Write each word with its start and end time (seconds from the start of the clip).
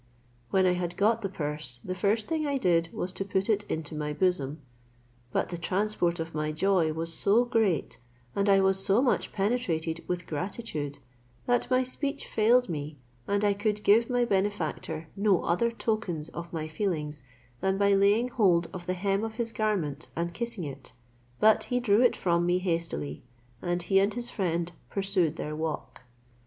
When 0.49 0.65
I 0.65 0.71
had 0.73 0.97
got 0.97 1.21
the 1.21 1.29
purse, 1.29 1.79
the 1.85 1.93
first 1.93 2.27
thing 2.27 2.47
I 2.47 2.57
did 2.57 2.89
was 2.91 3.13
to 3.13 3.23
put 3.23 3.47
it 3.47 3.65
into 3.69 3.93
my 3.93 4.13
bosom; 4.13 4.59
but 5.31 5.49
the 5.49 5.59
transport 5.59 6.19
of 6.19 6.33
my 6.33 6.51
joy 6.51 6.91
was 6.91 7.13
so 7.13 7.45
great, 7.45 7.99
and 8.35 8.49
I 8.49 8.61
was 8.61 8.83
so 8.83 9.03
much 9.03 9.31
penetrated 9.31 10.03
with 10.07 10.25
gratitude, 10.25 10.97
that 11.45 11.69
my 11.69 11.83
speech 11.83 12.25
failed 12.25 12.67
me 12.67 12.97
and 13.27 13.45
I 13.45 13.53
could 13.53 13.83
give 13.83 14.09
my 14.09 14.25
benefactor 14.25 15.07
no 15.15 15.43
other 15.43 15.69
tokens 15.69 16.29
of 16.29 16.51
my 16.51 16.67
feelings 16.67 17.21
than 17.59 17.77
by 17.77 17.93
laying 17.93 18.29
hold 18.29 18.69
of 18.73 18.87
the 18.87 18.95
hem 18.95 19.23
of 19.23 19.35
his 19.35 19.51
garment 19.51 20.07
and 20.15 20.33
kissing 20.33 20.63
it; 20.63 20.93
but 21.39 21.65
he 21.65 21.79
drew 21.79 22.01
it 22.01 22.15
from 22.15 22.47
me 22.47 22.57
hastily, 22.57 23.21
and 23.61 23.83
he 23.83 23.99
and 23.99 24.15
his 24.15 24.31
friend 24.31 24.71
pursued 24.89 25.35
their 25.35 25.55
walk. 25.55 26.01